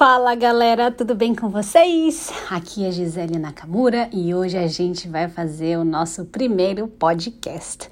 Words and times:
Fala 0.00 0.34
galera, 0.34 0.90
tudo 0.90 1.14
bem 1.14 1.34
com 1.34 1.50
vocês? 1.50 2.32
Aqui 2.48 2.86
é 2.86 2.90
Gisele 2.90 3.38
Nakamura 3.38 4.08
e 4.10 4.34
hoje 4.34 4.56
a 4.56 4.66
gente 4.66 5.06
vai 5.06 5.28
fazer 5.28 5.76
o 5.76 5.84
nosso 5.84 6.24
primeiro 6.24 6.88
podcast. 6.88 7.86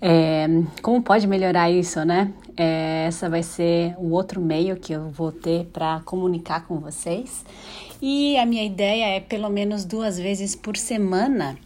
É, 0.00 0.46
como 0.80 1.02
pode 1.02 1.26
melhorar 1.26 1.70
isso, 1.70 2.02
né? 2.02 2.32
É, 2.56 3.04
essa 3.06 3.28
vai 3.28 3.42
ser 3.42 3.94
o 3.98 4.12
outro 4.12 4.40
meio 4.40 4.74
que 4.74 4.94
eu 4.94 5.10
vou 5.10 5.30
ter 5.30 5.66
para 5.66 6.00
comunicar 6.06 6.66
com 6.66 6.78
vocês. 6.78 7.44
E 8.00 8.38
a 8.38 8.46
minha 8.46 8.64
ideia 8.64 9.16
é 9.16 9.20
pelo 9.20 9.50
menos 9.50 9.84
duas 9.84 10.18
vezes 10.18 10.56
por 10.56 10.78
semana 10.78 11.58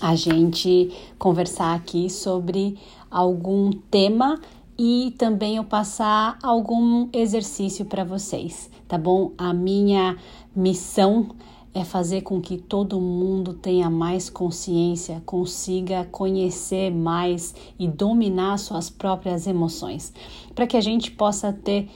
a 0.00 0.14
gente 0.14 0.96
conversar 1.18 1.74
aqui 1.74 2.08
sobre 2.08 2.78
algum 3.10 3.70
tema 3.70 4.40
e 4.82 5.14
também 5.18 5.56
eu 5.56 5.64
passar 5.64 6.38
algum 6.42 7.06
exercício 7.12 7.84
para 7.84 8.02
vocês, 8.02 8.70
tá 8.90 8.98
bom? 8.98 9.30
A 9.38 9.54
minha 9.54 10.16
missão 10.54 11.28
é 11.72 11.84
fazer 11.84 12.22
com 12.22 12.40
que 12.40 12.58
todo 12.58 13.00
mundo 13.00 13.54
tenha 13.54 13.88
mais 13.88 14.28
consciência, 14.28 15.22
consiga 15.24 16.04
conhecer 16.10 16.90
mais 16.90 17.54
e 17.78 17.86
dominar 17.86 18.58
suas 18.58 18.90
próprias 18.90 19.46
emoções, 19.46 20.12
para 20.56 20.66
que 20.66 20.76
a 20.76 20.80
gente 20.80 21.12
possa 21.12 21.52
ter 21.52 21.88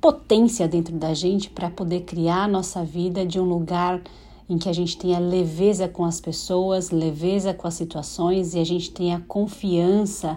potência 0.00 0.66
dentro 0.66 0.96
da 0.96 1.14
gente 1.14 1.48
para 1.48 1.70
poder 1.70 2.00
criar 2.00 2.42
a 2.42 2.48
nossa 2.48 2.84
vida 2.84 3.24
de 3.24 3.38
um 3.38 3.44
lugar 3.44 4.02
em 4.50 4.58
que 4.58 4.68
a 4.68 4.72
gente 4.72 4.98
tenha 4.98 5.20
leveza 5.20 5.86
com 5.86 6.04
as 6.04 6.20
pessoas, 6.20 6.90
leveza 6.90 7.54
com 7.54 7.68
as 7.68 7.74
situações 7.74 8.54
e 8.54 8.58
a 8.58 8.64
gente 8.64 8.90
tenha 8.90 9.24
confiança 9.28 10.36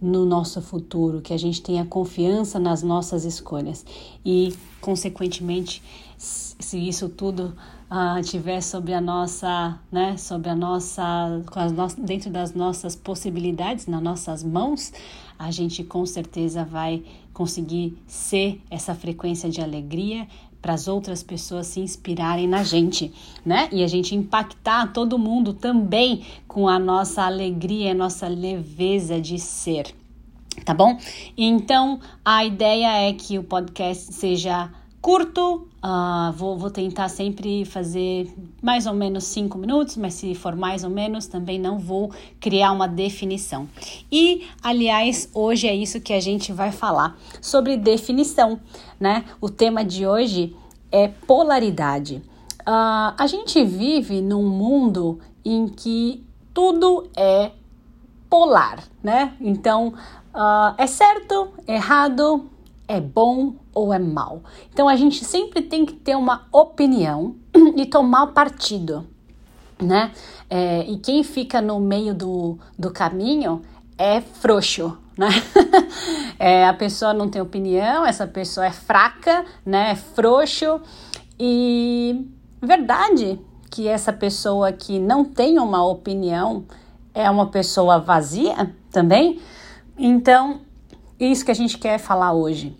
no 0.00 0.24
nosso 0.26 0.60
futuro, 0.60 1.20
que 1.20 1.32
a 1.32 1.38
gente 1.38 1.62
tenha 1.62 1.84
confiança 1.84 2.58
nas 2.58 2.82
nossas 2.82 3.24
escolhas. 3.24 3.84
E, 4.24 4.54
consequentemente, 4.80 5.82
se 6.18 6.78
isso 6.78 7.08
tudo 7.08 7.54
uh, 7.90 8.22
tiver 8.22 8.60
sobre 8.60 8.92
a 8.92 9.00
nossa, 9.00 9.78
né, 9.90 10.16
sobre 10.16 10.50
a 10.50 10.54
nossa, 10.54 11.28
no 11.28 12.04
dentro 12.04 12.30
das 12.30 12.54
nossas 12.54 12.94
possibilidades, 12.96 13.86
nas 13.86 14.02
nossas 14.02 14.42
mãos, 14.42 14.92
a 15.38 15.50
gente 15.50 15.84
com 15.84 16.04
certeza 16.06 16.64
vai 16.64 17.02
conseguir 17.32 17.98
ser 18.06 18.60
essa 18.70 18.94
frequência 18.94 19.50
de 19.50 19.60
alegria, 19.60 20.26
para 20.66 20.74
as 20.74 20.88
outras 20.88 21.22
pessoas 21.22 21.68
se 21.68 21.78
inspirarem 21.78 22.48
na 22.48 22.64
gente, 22.64 23.12
né? 23.44 23.68
E 23.70 23.84
a 23.84 23.86
gente 23.86 24.16
impactar 24.16 24.92
todo 24.92 25.16
mundo 25.16 25.54
também 25.54 26.24
com 26.48 26.68
a 26.68 26.76
nossa 26.76 27.22
alegria, 27.22 27.92
a 27.92 27.94
nossa 27.94 28.26
leveza 28.26 29.20
de 29.20 29.38
ser, 29.38 29.94
tá 30.64 30.74
bom? 30.74 30.98
Então 31.38 32.00
a 32.24 32.44
ideia 32.44 33.08
é 33.08 33.12
que 33.12 33.38
o 33.38 33.44
podcast 33.44 34.12
seja 34.12 34.68
curto, 35.06 35.68
uh, 35.84 36.32
vou, 36.32 36.58
vou 36.58 36.68
tentar 36.68 37.08
sempre 37.08 37.64
fazer 37.64 38.28
mais 38.60 38.88
ou 38.88 38.92
menos 38.92 39.22
cinco 39.22 39.56
minutos, 39.56 39.96
mas 39.96 40.14
se 40.14 40.34
for 40.34 40.56
mais 40.56 40.82
ou 40.82 40.90
menos, 40.90 41.28
também 41.28 41.60
não 41.60 41.78
vou 41.78 42.10
criar 42.40 42.72
uma 42.72 42.88
definição. 42.88 43.68
E, 44.10 44.48
aliás, 44.60 45.30
hoje 45.32 45.68
é 45.68 45.72
isso 45.76 46.00
que 46.00 46.12
a 46.12 46.18
gente 46.18 46.52
vai 46.52 46.72
falar 46.72 47.16
sobre 47.40 47.76
definição, 47.76 48.58
né? 48.98 49.24
O 49.40 49.48
tema 49.48 49.84
de 49.84 50.04
hoje 50.04 50.56
é 50.90 51.06
polaridade. 51.06 52.20
Uh, 52.62 53.14
a 53.16 53.28
gente 53.28 53.64
vive 53.64 54.20
num 54.20 54.42
mundo 54.42 55.20
em 55.44 55.68
que 55.68 56.26
tudo 56.52 57.08
é 57.16 57.52
polar, 58.28 58.82
né? 59.04 59.36
Então, 59.40 59.94
uh, 60.34 60.74
é 60.76 60.88
certo, 60.88 61.50
errado, 61.68 62.50
é 62.88 63.00
bom 63.00 63.54
ou 63.74 63.92
é 63.92 63.98
mal. 63.98 64.42
Então 64.72 64.88
a 64.88 64.96
gente 64.96 65.24
sempre 65.24 65.62
tem 65.62 65.84
que 65.84 65.94
ter 65.94 66.16
uma 66.16 66.46
opinião 66.52 67.36
e 67.76 67.84
tomar 67.86 68.28
partido, 68.28 69.06
né? 69.80 70.12
É, 70.48 70.84
e 70.88 70.98
quem 70.98 71.22
fica 71.22 71.60
no 71.60 71.80
meio 71.80 72.14
do, 72.14 72.58
do 72.78 72.90
caminho 72.90 73.62
é 73.98 74.20
frouxo, 74.20 74.96
né? 75.16 75.28
é, 76.38 76.66
a 76.66 76.74
pessoa 76.74 77.12
não 77.12 77.28
tem 77.28 77.42
opinião, 77.42 78.06
essa 78.06 78.26
pessoa 78.26 78.66
é 78.66 78.72
fraca, 78.72 79.44
né? 79.64 79.92
É 79.92 79.94
frouxo 79.94 80.80
e 81.38 82.26
verdade 82.62 83.38
que 83.70 83.88
essa 83.88 84.12
pessoa 84.12 84.72
que 84.72 84.98
não 84.98 85.24
tem 85.24 85.58
uma 85.58 85.84
opinião 85.84 86.64
é 87.12 87.28
uma 87.30 87.46
pessoa 87.46 87.98
vazia 87.98 88.74
também. 88.90 89.40
Então 89.98 90.60
isso 91.18 91.44
que 91.44 91.50
a 91.50 91.54
gente 91.54 91.78
quer 91.78 91.98
falar 91.98 92.32
hoje. 92.32 92.76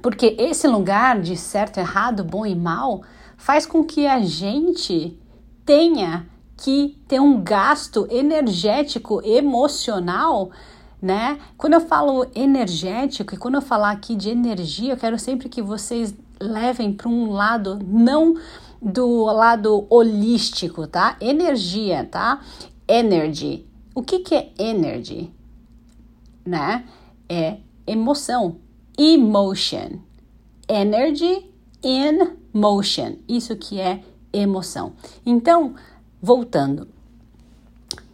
Porque 0.00 0.36
esse 0.38 0.66
lugar 0.66 1.20
de 1.20 1.36
certo, 1.36 1.78
errado, 1.78 2.22
bom 2.22 2.46
e 2.46 2.54
mal 2.54 3.02
faz 3.36 3.66
com 3.66 3.84
que 3.84 4.06
a 4.06 4.20
gente 4.20 5.18
tenha 5.64 6.26
que 6.56 6.96
ter 7.06 7.20
um 7.20 7.42
gasto 7.42 8.06
energético, 8.10 9.20
emocional, 9.24 10.50
né? 11.00 11.38
Quando 11.56 11.74
eu 11.74 11.80
falo 11.80 12.26
energético 12.34 13.34
e 13.34 13.36
quando 13.36 13.56
eu 13.56 13.62
falar 13.62 13.90
aqui 13.90 14.14
de 14.14 14.30
energia, 14.30 14.92
eu 14.92 14.96
quero 14.96 15.18
sempre 15.18 15.48
que 15.48 15.60
vocês 15.60 16.14
levem 16.40 16.92
para 16.92 17.08
um 17.08 17.30
lado 17.30 17.78
não 17.86 18.34
do 18.80 19.24
lado 19.24 19.86
holístico, 19.90 20.86
tá? 20.86 21.16
Energia, 21.20 22.04
tá? 22.10 22.40
Energy. 22.88 23.66
O 23.94 24.02
que 24.02 24.20
que 24.20 24.34
é 24.34 24.52
energy? 24.58 25.30
Né? 26.44 26.84
É 27.28 27.58
emoção. 27.86 28.56
Emotion. 28.98 30.00
Energy 30.68 31.50
in 31.82 32.36
motion. 32.52 33.16
Isso 33.28 33.56
que 33.56 33.80
é 33.80 34.02
emoção. 34.32 34.94
Então, 35.24 35.74
voltando. 36.20 36.88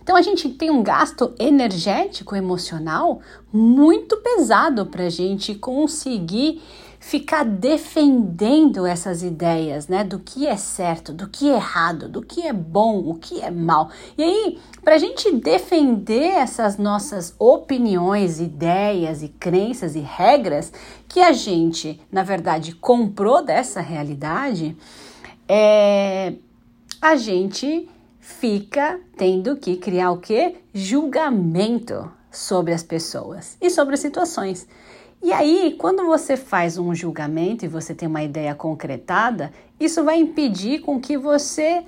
Então 0.02 0.16
a 0.16 0.22
gente 0.22 0.48
tem 0.48 0.70
um 0.70 0.82
gasto 0.82 1.32
energético, 1.38 2.34
emocional 2.34 3.20
muito 3.52 4.16
pesado 4.18 4.86
para 4.86 5.04
a 5.04 5.10
gente 5.10 5.54
conseguir 5.54 6.60
ficar 7.02 7.44
defendendo 7.44 8.86
essas 8.86 9.24
ideias, 9.24 9.88
né, 9.88 10.04
do 10.04 10.20
que 10.20 10.46
é 10.46 10.56
certo, 10.56 11.12
do 11.12 11.28
que 11.28 11.50
é 11.50 11.56
errado, 11.56 12.08
do 12.08 12.22
que 12.22 12.46
é 12.46 12.52
bom, 12.52 13.00
o 13.00 13.16
que 13.16 13.40
é 13.40 13.50
mal. 13.50 13.90
E 14.16 14.22
aí, 14.22 14.58
para 14.84 14.94
a 14.94 14.98
gente 14.98 15.32
defender 15.32 16.30
essas 16.30 16.78
nossas 16.78 17.34
opiniões, 17.40 18.40
ideias 18.40 19.20
e 19.20 19.28
crenças 19.28 19.96
e 19.96 19.98
regras 19.98 20.72
que 21.08 21.18
a 21.18 21.32
gente, 21.32 22.00
na 22.10 22.22
verdade, 22.22 22.72
comprou 22.72 23.44
dessa 23.44 23.80
realidade, 23.80 24.76
é, 25.48 26.34
a 27.00 27.16
gente 27.16 27.88
fica 28.22 29.00
tendo 29.16 29.56
que 29.56 29.76
criar 29.76 30.12
o 30.12 30.18
que? 30.18 30.54
Julgamento 30.72 32.08
sobre 32.30 32.72
as 32.72 32.82
pessoas 32.82 33.58
e 33.60 33.68
sobre 33.68 33.94
as 33.94 34.00
situações. 34.00 34.66
E 35.20 35.32
aí, 35.32 35.74
quando 35.76 36.06
você 36.06 36.36
faz 36.36 36.78
um 36.78 36.94
julgamento 36.94 37.64
e 37.64 37.68
você 37.68 37.92
tem 37.92 38.08
uma 38.08 38.22
ideia 38.22 38.54
concretada, 38.54 39.52
isso 39.78 40.04
vai 40.04 40.18
impedir 40.18 40.82
com 40.82 41.00
que 41.00 41.18
você 41.18 41.84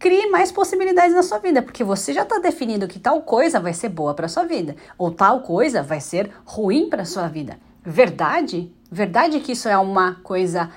crie 0.00 0.28
mais 0.30 0.50
possibilidades 0.50 1.14
na 1.14 1.22
sua 1.22 1.38
vida, 1.38 1.62
porque 1.62 1.84
você 1.84 2.12
já 2.12 2.22
está 2.22 2.38
definindo 2.38 2.88
que 2.88 2.98
tal 2.98 3.22
coisa 3.22 3.60
vai 3.60 3.72
ser 3.72 3.88
boa 3.88 4.14
para 4.14 4.28
sua 4.28 4.44
vida 4.44 4.74
ou 4.96 5.12
tal 5.12 5.42
coisa 5.42 5.80
vai 5.80 6.00
ser 6.00 6.28
ruim 6.44 6.90
para 6.90 7.04
sua 7.04 7.28
vida. 7.28 7.56
Verdade? 7.84 8.72
Verdade 8.90 9.38
que 9.40 9.52
isso 9.52 9.68
é 9.68 9.78
uma 9.78 10.16
coisa 10.24 10.70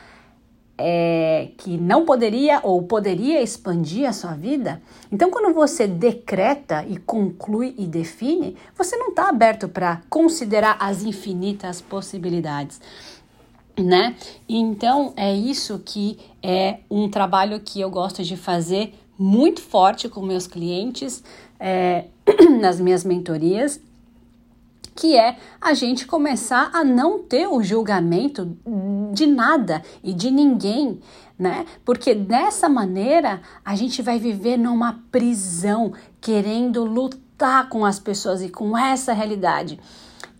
é, 0.77 1.49
que 1.57 1.77
não 1.77 2.05
poderia 2.05 2.59
ou 2.63 2.81
poderia 2.83 3.41
expandir 3.41 4.07
a 4.07 4.13
sua 4.13 4.33
vida. 4.33 4.81
Então, 5.11 5.29
quando 5.29 5.53
você 5.53 5.87
decreta 5.87 6.85
e 6.87 6.97
conclui 6.97 7.75
e 7.77 7.85
define, 7.85 8.55
você 8.75 8.95
não 8.97 9.09
está 9.09 9.29
aberto 9.29 9.67
para 9.67 10.01
considerar 10.09 10.77
as 10.79 11.03
infinitas 11.03 11.81
possibilidades. 11.81 12.81
Né? 13.77 14.15
Então 14.49 15.13
é 15.15 15.33
isso 15.33 15.79
que 15.79 16.19
é 16.43 16.79
um 16.89 17.09
trabalho 17.09 17.59
que 17.61 17.79
eu 17.79 17.89
gosto 17.89 18.21
de 18.21 18.35
fazer 18.35 18.93
muito 19.17 19.61
forte 19.61 20.09
com 20.09 20.21
meus 20.21 20.45
clientes 20.45 21.23
é, 21.57 22.05
nas 22.59 22.81
minhas 22.81 23.05
mentorias 23.05 23.79
que 24.95 25.17
é 25.17 25.37
a 25.59 25.73
gente 25.73 26.05
começar 26.05 26.69
a 26.73 26.83
não 26.83 27.19
ter 27.19 27.47
o 27.47 27.63
julgamento 27.63 28.57
de 29.13 29.25
nada 29.25 29.81
e 30.03 30.13
de 30.13 30.29
ninguém, 30.29 30.99
né? 31.37 31.65
Porque 31.83 32.13
dessa 32.13 32.69
maneira 32.69 33.41
a 33.63 33.75
gente 33.75 34.01
vai 34.01 34.19
viver 34.19 34.57
numa 34.57 35.01
prisão, 35.11 35.93
querendo 36.19 36.83
lutar 36.83 37.69
com 37.69 37.85
as 37.85 37.99
pessoas 37.99 38.41
e 38.41 38.49
com 38.49 38.77
essa 38.77 39.13
realidade. 39.13 39.79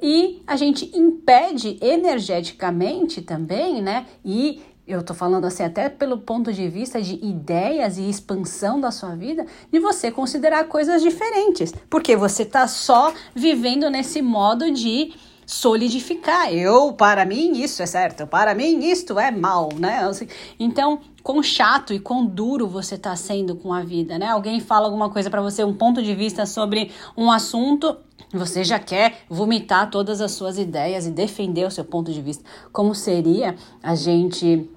E 0.02 0.42
a 0.48 0.56
gente 0.56 0.92
impede 0.98 1.78
energeticamente 1.80 3.22
também, 3.22 3.82
né? 3.82 4.08
E 4.26 4.62
eu 4.92 5.04
tô 5.04 5.14
falando 5.14 5.46
assim 5.46 5.64
até 5.64 5.90
pelo 5.90 6.18
ponto 6.18 6.52
de 6.52 6.68
vista 6.68 7.02
de 7.02 7.16
ideias 7.26 7.98
e 7.98 8.10
expansão 8.10 8.80
da 8.80 8.92
sua 8.92 9.16
vida, 9.16 9.46
de 9.72 9.80
você 9.80 10.12
considerar 10.12 10.66
coisas 10.66 11.02
diferentes, 11.02 11.74
porque 11.90 12.16
você 12.16 12.46
tá 12.46 12.68
só 12.68 13.14
vivendo 13.34 13.90
nesse 13.90 14.22
modo 14.22 14.72
de 14.72 15.14
solidificar. 15.46 16.54
Eu, 16.54 16.94
para 16.94 17.26
mim, 17.26 17.62
isso 17.62 17.84
é 17.84 17.86
certo, 17.86 18.26
para 18.26 18.56
mim, 18.56 18.80
isto 18.86 19.20
é 19.20 19.32
mal, 19.32 19.70
né? 19.78 20.10
Então, 20.58 21.00
quão 21.22 21.44
chato 21.44 21.94
e 21.94 22.00
quão 22.00 22.26
duro 22.26 22.68
você 22.68 22.96
está 22.96 23.16
sendo 23.16 23.56
com 23.56 23.74
a 23.74 23.82
vida, 23.82 24.18
né? 24.18 24.28
Alguém 24.28 24.62
fala 24.62 24.86
alguma 24.86 25.10
coisa 25.10 25.30
para 25.30 25.42
você, 25.42 25.64
um 25.64 25.74
ponto 25.74 26.02
de 26.02 26.16
vista 26.16 26.46
sobre 26.46 26.92
um 27.18 27.30
assunto, 27.30 27.98
você 28.34 28.64
já 28.64 28.80
quer 28.80 29.26
vomitar 29.30 29.90
todas 29.90 30.22
as 30.22 30.32
suas 30.32 30.58
ideias 30.58 31.06
e 31.06 31.12
defender 31.12 31.68
o 31.68 31.72
seu 31.72 31.84
ponto 31.84 32.14
de 32.14 32.22
vista. 32.22 32.46
Como 32.72 32.96
seria 32.96 33.56
a 33.84 33.94
gente 33.94 34.70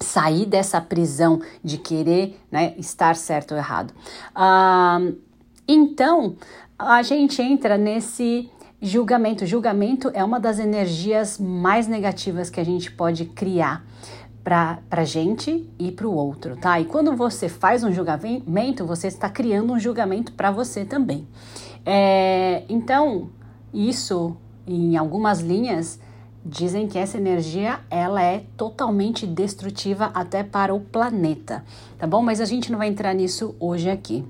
sair 0.00 0.46
dessa 0.46 0.80
prisão 0.80 1.40
de 1.62 1.78
querer 1.78 2.40
né, 2.50 2.74
estar 2.78 3.16
certo 3.16 3.52
ou 3.52 3.58
errado? 3.58 3.92
Ah, 4.34 5.00
então, 5.66 6.36
a 6.78 7.02
gente 7.02 7.40
entra 7.40 7.78
nesse 7.78 8.50
julgamento. 8.80 9.46
Julgamento 9.46 10.10
é 10.12 10.22
uma 10.22 10.38
das 10.38 10.58
energias 10.58 11.38
mais 11.38 11.88
negativas 11.88 12.50
que 12.50 12.60
a 12.60 12.64
gente 12.64 12.90
pode 12.90 13.24
criar 13.24 13.84
para 14.44 14.78
a 14.90 15.04
gente 15.04 15.66
e 15.78 15.90
para 15.90 16.06
o 16.06 16.14
outro, 16.14 16.54
tá? 16.56 16.78
E 16.78 16.84
quando 16.84 17.16
você 17.16 17.48
faz 17.48 17.82
um 17.82 17.90
julgamento, 17.90 18.84
você 18.84 19.06
está 19.06 19.30
criando 19.30 19.72
um 19.72 19.80
julgamento 19.80 20.32
para 20.34 20.50
você 20.50 20.84
também. 20.84 21.26
É, 21.86 22.62
então, 22.68 23.30
isso, 23.72 24.36
em 24.66 24.98
algumas 24.98 25.40
linhas, 25.40 25.98
dizem 26.44 26.86
que 26.86 26.98
essa 26.98 27.16
energia 27.16 27.80
ela 27.90 28.22
é 28.22 28.44
totalmente 28.56 29.26
destrutiva 29.26 30.10
até 30.14 30.42
para 30.42 30.74
o 30.74 30.80
planeta, 30.80 31.64
tá 31.98 32.06
bom? 32.06 32.22
Mas 32.22 32.40
a 32.40 32.44
gente 32.44 32.70
não 32.70 32.78
vai 32.78 32.88
entrar 32.88 33.14
nisso 33.14 33.54
hoje 33.58 33.88
aqui. 33.88 34.24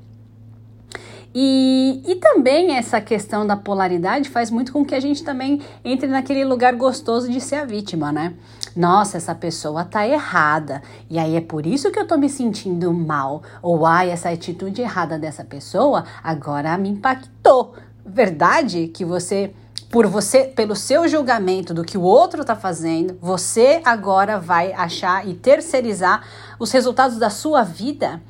E, 1.37 2.00
e 2.06 2.14
também 2.14 2.76
essa 2.76 3.00
questão 3.00 3.44
da 3.44 3.56
polaridade 3.56 4.31
faz 4.31 4.52
muito 4.52 4.72
com 4.72 4.84
que 4.84 4.94
a 4.94 5.00
gente 5.00 5.25
também 5.25 5.61
entre 5.84 6.06
naquele 6.06 6.44
lugar 6.44 6.75
gostoso 6.76 7.28
de 7.28 7.40
ser 7.40 7.56
a 7.56 7.64
vítima, 7.64 8.12
né? 8.12 8.34
Nossa, 8.76 9.17
essa 9.17 9.34
pessoa 9.34 9.84
tá 9.84 10.06
errada. 10.06 10.81
E 11.10 11.19
aí 11.19 11.34
é 11.34 11.40
por 11.40 11.67
isso 11.67 11.90
que 11.90 11.99
eu 11.99 12.06
tô 12.06 12.17
me 12.17 12.28
sentindo 12.28 12.93
mal. 12.93 13.43
Ou 13.60 13.84
ai, 13.84 14.10
essa 14.10 14.31
atitude 14.31 14.81
errada 14.81 15.19
dessa 15.19 15.44
pessoa 15.44 16.05
agora 16.22 16.78
me 16.78 16.90
impactou. 16.90 17.75
Verdade 18.06 18.87
que 18.88 19.05
você 19.05 19.52
por 19.91 20.06
você, 20.06 20.44
pelo 20.44 20.75
seu 20.75 21.06
julgamento 21.06 21.73
do 21.73 21.85
que 21.85 21.97
o 21.97 22.03
outro 22.03 22.41
está 22.41 22.56
fazendo, 22.56 23.17
você 23.21 23.81
agora 23.85 24.41
vai 24.41 24.73
achar 24.73 25.26
e 25.29 25.35
terceirizar 25.35 26.25
os 26.59 26.73
resultados 26.73 27.17
da 27.17 27.31
sua 27.31 27.62
vida. 27.62 28.21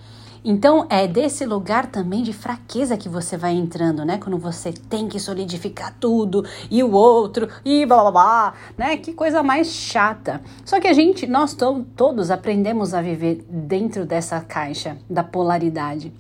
Então 0.45 0.87
é 0.91 1.09
desse 1.09 1.47
lugar 1.47 1.87
também 1.87 2.23
de 2.23 2.35
fraqueza 2.35 2.99
que 2.99 3.09
você 3.09 3.35
vai 3.35 3.55
entrando, 3.55 4.05
né? 4.05 4.19
Quando 4.19 4.37
você 4.37 4.73
tem 4.73 5.09
que 5.09 5.19
solidificar 5.19 5.97
tudo 5.99 6.45
e 6.71 6.83
o 6.83 6.93
outro 6.93 7.49
e 7.65 7.87
blá 7.87 8.03
blá 8.03 8.11
blá, 8.11 8.55
né? 8.77 8.99
Que 8.99 9.15
coisa 9.15 9.43
mais 9.43 9.69
chata. 9.69 10.43
Só 10.63 10.79
que 10.79 10.87
a 10.87 10.93
gente, 10.93 11.27
nós 11.27 11.55
to 11.55 11.87
todos 11.97 12.31
aprendemos 12.31 12.93
a 12.93 13.01
viver 13.01 13.43
dentro 13.49 14.05
dessa 14.05 14.39
caixa 14.43 14.99
da 15.09 15.25
polaridade, 15.25 16.13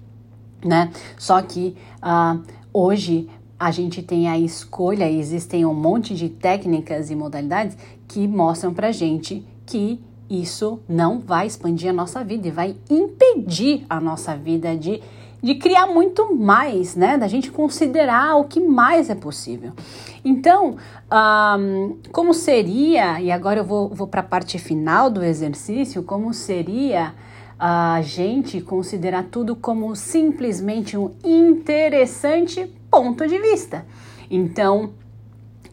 né? 0.65 0.91
Só 1.19 1.43
que 1.43 1.77
uh, 2.03 2.43
hoje 2.73 3.29
a 3.65 3.71
gente 3.71 4.03
tem 4.03 4.29
a 4.29 4.39
escolha, 4.39 5.11
existem 5.11 5.65
um 5.65 5.73
monte 5.73 6.15
de 6.15 6.29
técnicas 6.29 7.11
e 7.11 7.17
modalidades 7.17 7.79
que 8.07 8.29
mostram 8.29 8.75
pra 8.75 8.93
gente 8.93 9.43
que 9.65 9.99
isso 10.29 10.81
não 10.87 11.19
vai 11.19 11.47
expandir 11.47 11.89
a 11.89 11.93
nossa 11.95 12.23
vida 12.23 12.47
e 12.47 12.51
vai 12.51 12.77
impedir 12.91 13.87
a 13.89 13.99
nossa 13.99 14.37
vida 14.37 14.77
de, 14.77 15.01
de 15.43 15.55
criar 15.55 15.87
muito 15.87 16.37
mais, 16.37 16.95
né? 16.95 17.17
Da 17.17 17.27
gente 17.27 17.51
considerar 17.51 18.37
o 18.37 18.45
que 18.45 18.61
mais 18.61 19.09
é 19.09 19.15
possível. 19.15 19.73
Então, 20.23 20.77
um, 21.59 21.97
como 22.13 22.35
seria, 22.35 23.19
e 23.19 23.33
agora 23.33 23.61
eu 23.61 23.65
vou, 23.65 23.89
vou 23.89 24.07
para 24.07 24.21
a 24.21 24.25
parte 24.25 24.59
final 24.59 25.09
do 25.09 25.25
exercício, 25.25 26.03
como 26.03 26.35
seria 26.35 27.15
a 27.59 28.03
gente 28.03 28.61
considerar 28.61 29.25
tudo 29.31 29.57
como 29.57 29.97
simplesmente 29.97 30.99
um 30.99 31.13
interessante 31.25 32.71
ponto 32.95 33.27
de 33.27 33.39
vista. 33.41 33.85
Então, 34.31 34.95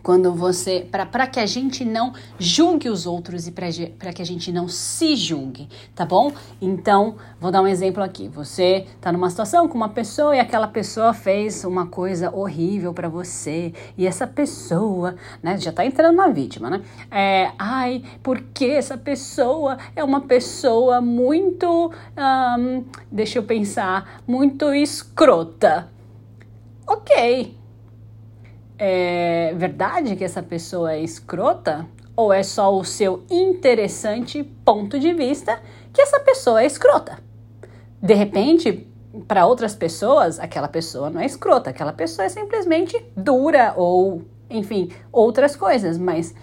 quando 0.01 0.33
você 0.33 0.87
para 0.89 1.27
que 1.27 1.39
a 1.39 1.45
gente 1.45 1.85
não 1.85 2.13
julgue 2.39 2.89
os 2.89 3.05
outros 3.05 3.47
e 3.47 3.51
para 3.51 4.11
que 4.11 4.21
a 4.21 4.25
gente 4.25 4.51
não 4.51 4.67
se 4.67 5.15
julgue, 5.15 5.69
tá 5.93 6.03
bom? 6.03 6.31
Então, 6.59 7.17
vou 7.39 7.51
dar 7.51 7.61
um 7.61 7.67
exemplo 7.67 8.01
aqui. 8.01 8.27
Você 8.29 8.87
tá 8.99 9.11
numa 9.11 9.29
situação 9.29 9.67
com 9.67 9.75
uma 9.75 9.89
pessoa 9.89 10.35
e 10.35 10.39
aquela 10.39 10.67
pessoa 10.67 11.13
fez 11.13 11.63
uma 11.63 11.85
coisa 11.85 12.35
horrível 12.35 12.93
para 12.93 13.07
você 13.07 13.73
e 13.95 14.07
essa 14.07 14.25
pessoa, 14.25 15.15
né, 15.43 15.55
já 15.59 15.71
tá 15.71 15.85
entrando 15.85 16.15
na 16.15 16.29
vítima, 16.29 16.69
né? 16.69 16.81
É, 17.11 17.51
ai, 17.59 18.01
porque 18.23 18.65
essa 18.65 18.97
pessoa 18.97 19.77
é 19.95 20.03
uma 20.03 20.21
pessoa 20.21 20.99
muito, 20.99 21.91
um, 22.17 22.83
deixa 23.11 23.37
eu 23.37 23.43
pensar, 23.43 24.23
muito 24.25 24.73
escrota. 24.73 25.87
Ok, 26.93 27.57
é 28.77 29.53
verdade 29.55 30.17
que 30.17 30.25
essa 30.25 30.43
pessoa 30.43 30.91
é 30.91 30.99
escrota? 30.99 31.87
Ou 32.17 32.33
é 32.33 32.43
só 32.43 32.77
o 32.77 32.83
seu 32.83 33.23
interessante 33.31 34.43
ponto 34.43 34.99
de 34.99 35.13
vista 35.13 35.57
que 35.93 36.01
essa 36.01 36.19
pessoa 36.19 36.61
é 36.61 36.65
escrota? 36.65 37.17
De 38.03 38.13
repente, 38.13 38.85
para 39.25 39.45
outras 39.45 39.73
pessoas, 39.73 40.37
aquela 40.37 40.67
pessoa 40.67 41.09
não 41.09 41.21
é 41.21 41.25
escrota, 41.25 41.69
aquela 41.69 41.93
pessoa 41.93 42.25
é 42.25 42.29
simplesmente 42.29 43.01
dura 43.15 43.73
ou, 43.77 44.23
enfim, 44.49 44.91
outras 45.13 45.55
coisas, 45.55 45.97
mas 45.97 46.35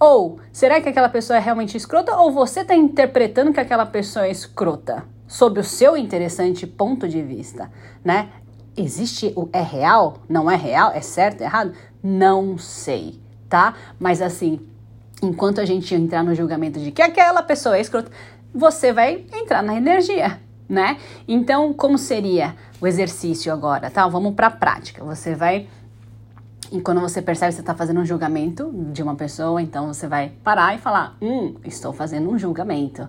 ou 0.00 0.40
será 0.50 0.80
que 0.80 0.88
aquela 0.88 1.10
pessoa 1.10 1.36
é 1.36 1.40
realmente 1.40 1.76
escrota 1.76 2.16
ou 2.16 2.32
você 2.32 2.60
está 2.60 2.74
interpretando 2.74 3.52
que 3.52 3.60
aquela 3.60 3.84
pessoa 3.84 4.24
é 4.24 4.30
escrota 4.30 5.04
sob 5.30 5.60
o 5.60 5.64
seu 5.64 5.96
interessante 5.96 6.66
ponto 6.66 7.06
de 7.06 7.22
vista, 7.22 7.70
né? 8.04 8.30
Existe 8.76 9.32
o 9.36 9.48
é 9.52 9.62
real? 9.62 10.18
Não 10.28 10.50
é 10.50 10.56
real? 10.56 10.92
É 10.92 11.00
certo? 11.00 11.42
É 11.42 11.44
errado? 11.44 11.72
Não 12.02 12.56
sei, 12.56 13.20
tá? 13.48 13.74
Mas 13.98 14.22
assim, 14.22 14.60
enquanto 15.22 15.60
a 15.60 15.64
gente 15.64 15.94
entrar 15.94 16.22
no 16.22 16.34
julgamento 16.34 16.78
de 16.78 16.90
que 16.90 17.02
aquela 17.02 17.42
pessoa 17.42 17.76
é 17.76 17.80
escrota, 17.80 18.10
você 18.54 18.92
vai 18.92 19.24
entrar 19.32 19.62
na 19.62 19.74
energia, 19.74 20.40
né? 20.68 20.98
Então, 21.26 21.72
como 21.72 21.98
seria 21.98 22.54
o 22.80 22.86
exercício 22.86 23.52
agora, 23.52 23.90
tá? 23.90 24.06
Vamos 24.08 24.34
para 24.34 24.46
a 24.48 24.50
prática. 24.50 25.04
Você 25.04 25.34
vai 25.34 25.68
e 26.72 26.80
quando 26.80 27.00
você 27.00 27.20
percebe 27.20 27.50
que 27.50 27.56
você 27.56 27.62
está 27.62 27.74
fazendo 27.74 28.00
um 28.00 28.04
julgamento 28.06 28.72
de 28.92 29.02
uma 29.02 29.16
pessoa, 29.16 29.60
então 29.60 29.88
você 29.88 30.06
vai 30.06 30.32
parar 30.44 30.74
e 30.74 30.78
falar: 30.78 31.16
Hum, 31.20 31.56
estou 31.64 31.92
fazendo 31.92 32.30
um 32.30 32.38
julgamento. 32.38 33.08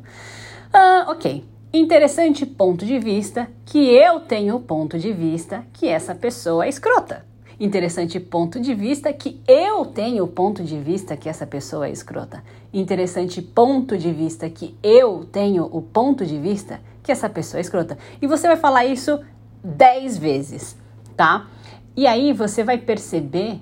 Ah, 0.73 1.05
ok. 1.09 1.45
Interessante 1.73 2.45
ponto 2.45 2.85
de 2.85 2.99
vista 2.99 3.49
que 3.66 3.78
eu 3.78 4.19
tenho 4.19 4.59
ponto 4.59 4.99
de 4.99 5.13
vista 5.13 5.66
que 5.71 5.87
essa 5.87 6.13
pessoa 6.13 6.66
é 6.66 6.69
escrota. 6.69 7.25
Interessante 7.57 8.19
ponto 8.19 8.59
de 8.59 8.75
vista 8.75 9.13
que 9.13 9.40
eu 9.47 9.85
tenho 9.85 10.28
ponto 10.28 10.66
de 10.66 10.78
vista 10.78 11.16
que 11.16 11.30
essa 11.30 11.47
pessoa 11.47 11.87
é 11.87 11.92
escrota. 11.92 12.44
Interessante 12.73 13.42
ponto 13.42 13.97
de 13.97 14.11
vista 14.11 14.49
que 14.49 14.75
eu 14.83 15.23
tenho 15.31 15.63
o 15.71 15.81
ponto 15.81 16.25
de 16.25 16.37
vista 16.37 16.81
que 17.01 17.09
essa 17.09 17.30
pessoa 17.30 17.59
é 17.59 17.61
escrota. 17.61 17.97
E 18.21 18.28
você 18.28 18.47
vai 18.47 18.57
falar 18.57 18.83
isso 18.85 19.21
dez 19.63 20.18
vezes, 20.18 20.75
tá? 21.16 21.47
E 21.95 22.06
aí 22.06 22.33
você 22.33 22.66
vai 22.66 22.80
perceber 22.80 23.61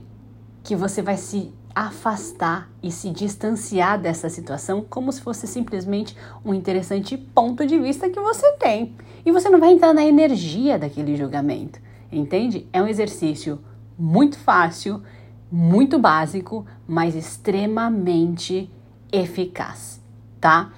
que 0.64 0.76
você 0.76 1.04
vai 1.04 1.16
se 1.16 1.52
afastar 1.88 2.70
e 2.84 2.92
se 2.92 3.10
distanciar 3.10 3.98
dessa 3.98 4.28
situação 4.28 4.86
como 4.90 5.14
se 5.14 5.22
fosse 5.22 5.48
simplesmente 5.48 6.14
um 6.44 6.54
interessante 6.54 7.16
ponto 7.16 7.66
de 7.66 7.80
vista 7.80 8.10
que 8.10 8.20
você 8.20 8.52
tem. 8.54 8.94
E 9.26 9.32
você 9.32 9.48
não 9.48 9.62
vai 9.62 9.72
entrar 9.72 9.94
na 9.94 10.04
energia 10.04 10.78
daquele 10.78 11.16
julgamento, 11.16 11.80
entende? 12.12 12.68
É 12.74 12.82
um 12.82 12.88
exercício 12.88 13.60
muito 13.98 14.38
fácil, 14.38 15.02
muito 15.50 15.98
básico, 15.98 16.66
mas 16.86 17.16
extremamente 17.16 18.70
eficaz, 19.10 20.02
tá? 20.42 20.74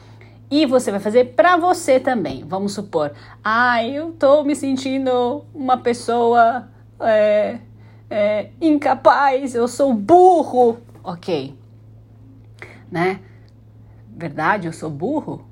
E 0.52 0.68
você 0.68 0.92
vai 0.92 1.00
fazer 1.00 1.34
para 1.34 1.58
você 1.58 2.00
também. 2.00 2.44
Vamos 2.48 2.74
supor, 2.74 3.12
ah, 3.44 3.84
eu 3.84 4.12
tô 4.12 4.44
me 4.44 4.56
sentindo 4.56 5.46
uma 5.52 5.78
pessoa 5.78 6.70
é, 7.00 7.58
é, 8.08 8.50
incapaz, 8.62 9.56
eu 9.56 9.68
sou 9.68 9.96
burro 9.96 10.78
ok, 11.04 11.58
né? 12.92 13.20
Verdade, 14.08 14.68
eu 14.68 14.74
sou 14.74 14.90
burro? 14.90 15.46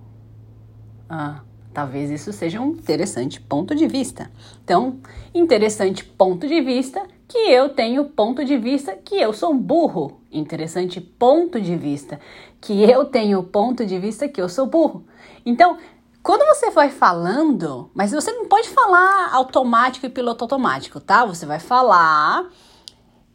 Ah, 1.09 1.41
talvez 1.73 2.11
isso 2.11 2.31
seja 2.31 2.59
um 2.59 2.71
interessante 2.71 3.39
ponto 3.39 3.73
de 3.73 3.87
vista. 3.87 4.29
Então, 4.63 4.99
interessante 5.33 6.03
ponto 6.03 6.47
de 6.47 6.61
vista 6.61 7.01
que 7.27 7.37
eu 7.37 7.69
tenho 7.69 8.05
ponto 8.05 8.43
de 8.43 8.57
vista 8.57 8.95
que 8.95 9.15
eu 9.15 9.31
sou 9.33 9.53
burro. 9.53 10.19
Interessante 10.31 10.99
ponto 10.99 11.59
de 11.59 11.75
vista 11.75 12.19
que 12.59 12.83
eu 12.83 13.05
tenho 13.05 13.41
ponto 13.43 13.85
de 13.85 13.97
vista 13.97 14.27
que 14.27 14.41
eu 14.41 14.49
sou 14.49 14.67
burro. 14.67 15.05
Então, 15.45 15.77
quando 16.21 16.45
você 16.45 16.69
vai 16.69 16.89
falando, 16.89 17.89
mas 17.93 18.11
você 18.11 18.31
não 18.31 18.47
pode 18.47 18.69
falar 18.69 19.33
automático 19.33 20.05
e 20.05 20.09
piloto 20.09 20.43
automático, 20.43 20.99
tá? 20.99 21.25
Você 21.25 21.45
vai 21.45 21.59
falar 21.59 22.49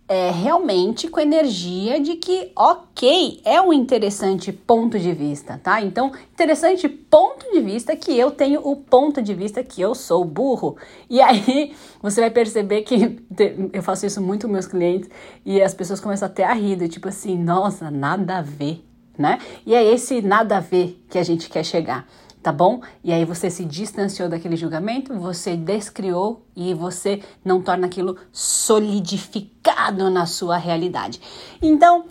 é, 0.06 0.30
realmente 0.30 1.08
com 1.08 1.18
energia 1.18 1.99
de 1.99 2.16
que, 2.16 2.52
ok, 2.54 3.40
é 3.44 3.61
um 3.61 3.73
interessante 3.73 4.52
ponto 4.52 4.99
de 4.99 5.12
vista, 5.12 5.58
tá? 5.62 5.80
Então, 5.80 6.12
interessante 6.32 6.88
ponto 6.88 7.50
de 7.50 7.61
vista 7.61 7.96
que 7.96 8.16
eu 8.16 8.30
tenho 8.30 8.61
o 8.66 8.76
ponto 8.76 9.23
de 9.23 9.32
vista 9.32 9.64
que 9.64 9.80
eu 9.80 9.94
sou 9.94 10.25
burro. 10.25 10.76
E 11.08 11.23
aí 11.23 11.75
você 12.02 12.20
vai 12.20 12.30
perceber 12.30 12.82
que 12.82 13.18
eu 13.73 13.82
faço 13.82 14.04
isso 14.04 14.20
muito 14.20 14.46
com 14.46 14.52
meus 14.52 14.66
clientes 14.66 15.08
e 15.44 15.62
as 15.62 15.73
pessoas 15.73 16.00
começam 16.00 16.26
até 16.26 16.44
a 16.44 16.52
rir, 16.52 16.87
tipo 16.88 17.08
assim, 17.08 17.38
nossa, 17.38 17.90
nada 17.90 18.38
a 18.38 18.42
ver, 18.42 18.84
né? 19.18 19.38
E 19.64 19.75
é 19.75 19.82
esse 19.82 20.20
nada 20.20 20.58
a 20.58 20.61
ver 20.61 21.02
que 21.08 21.18
a 21.18 21.23
gente 21.23 21.49
quer 21.49 21.64
chegar 21.64 22.06
tá 22.42 22.52
bom? 22.52 22.82
E 23.02 23.11
aí 23.11 23.25
você 23.25 23.49
se 23.49 23.64
distanciou 23.64 24.28
daquele 24.28 24.54
julgamento, 24.54 25.18
você 25.18 25.56
descriou 25.56 26.44
e 26.54 26.75
você 26.75 27.23
não 27.42 27.62
torna 27.62 27.87
aquilo 27.87 28.18
solidificado 28.30 29.53
na 29.92 30.26
sua 30.26 30.56
realidade. 30.56 31.20
Então, 31.60 32.04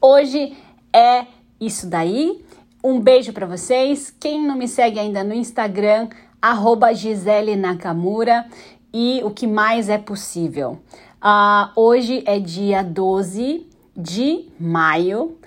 hoje 0.00 0.56
é 0.92 1.26
isso 1.60 1.86
daí. 1.86 2.44
Um 2.82 3.00
beijo 3.00 3.32
para 3.32 3.46
vocês. 3.46 4.14
Quem 4.18 4.42
não 4.44 4.56
me 4.56 4.68
segue 4.68 4.98
ainda 4.98 5.24
no 5.24 5.34
Instagram, 5.34 6.08
arroba 6.40 6.94
Gisele 6.94 7.56
Nakamura 7.56 8.46
e 8.92 9.20
o 9.24 9.30
que 9.30 9.46
mais 9.46 9.88
é 9.88 9.98
possível. 9.98 10.78
Uh, 11.22 11.70
hoje 11.74 12.22
é 12.26 12.38
dia 12.38 12.82
12 12.82 13.66
de 13.96 14.46
maio 14.60 15.38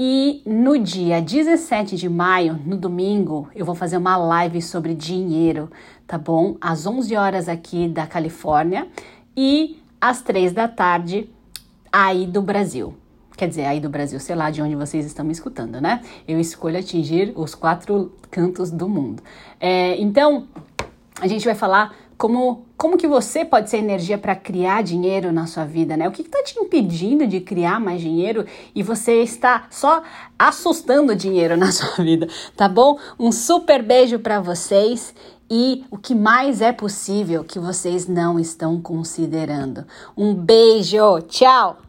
e 0.00 0.42
no 0.46 0.78
dia 0.78 1.20
17 1.20 1.96
de 1.96 2.08
maio, 2.08 2.60
no 2.64 2.76
domingo, 2.76 3.48
eu 3.54 3.66
vou 3.66 3.74
fazer 3.74 3.96
uma 3.96 4.16
live 4.16 4.62
sobre 4.62 4.94
dinheiro, 4.94 5.68
tá 6.06 6.16
bom? 6.16 6.56
Às 6.60 6.86
11 6.86 7.16
horas 7.16 7.48
aqui 7.48 7.88
da 7.88 8.06
Califórnia 8.06 8.86
e 9.36 9.82
às 10.00 10.22
3 10.22 10.52
da 10.52 10.68
tarde 10.68 11.28
aí 11.92 12.26
do 12.26 12.42
Brasil. 12.42 12.94
Quer 13.36 13.48
dizer, 13.48 13.66
aí 13.66 13.78
do 13.78 13.88
Brasil, 13.88 14.18
sei 14.18 14.34
lá 14.34 14.50
de 14.50 14.60
onde 14.60 14.74
vocês 14.74 15.06
estão 15.06 15.24
me 15.24 15.32
escutando, 15.32 15.80
né? 15.80 16.02
Eu 16.26 16.40
escolho 16.40 16.78
atingir 16.78 17.32
os 17.36 17.54
quatro 17.54 18.12
cantos 18.30 18.70
do 18.70 18.88
mundo. 18.88 19.22
É, 19.60 19.96
então, 20.00 20.48
a 21.20 21.28
gente 21.28 21.44
vai 21.44 21.54
falar 21.54 21.94
como, 22.18 22.66
como 22.76 22.98
que 22.98 23.06
você 23.06 23.44
pode 23.44 23.70
ser 23.70 23.76
energia 23.76 24.18
para 24.18 24.34
criar 24.34 24.82
dinheiro 24.82 25.30
na 25.30 25.46
sua 25.46 25.64
vida, 25.64 25.96
né? 25.96 26.08
O 26.08 26.10
que 26.10 26.22
está 26.22 26.42
te 26.42 26.58
impedindo 26.58 27.28
de 27.28 27.40
criar 27.40 27.78
mais 27.78 28.00
dinheiro 28.00 28.44
e 28.74 28.82
você 28.82 29.22
está 29.22 29.68
só 29.70 30.02
assustando 30.36 31.14
dinheiro 31.14 31.56
na 31.56 31.70
sua 31.70 31.94
vida, 32.02 32.26
tá 32.56 32.68
bom? 32.68 32.98
Um 33.16 33.30
super 33.30 33.84
beijo 33.84 34.18
para 34.18 34.40
vocês 34.40 35.14
e 35.50 35.84
o 35.90 35.98
que 35.98 36.14
mais 36.14 36.60
é 36.60 36.72
possível 36.72 37.44
que 37.44 37.58
vocês 37.58 38.06
não 38.06 38.38
estão 38.38 38.80
considerando. 38.80 39.84
Um 40.16 40.34
beijo, 40.34 41.20
tchau! 41.28 41.76